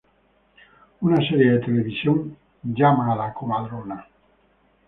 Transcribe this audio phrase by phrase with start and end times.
[1.01, 4.07] Una serie de televisión, "¡Llama a la comadrona!